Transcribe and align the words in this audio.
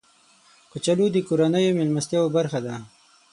کچالو 0.71 1.05
د 1.11 1.17
کورنیو 1.27 1.77
میلمستیاو 1.79 2.33
برخه 2.37 2.59
ده 2.65 2.75